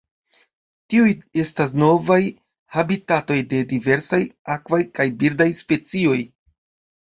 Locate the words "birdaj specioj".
5.21-6.19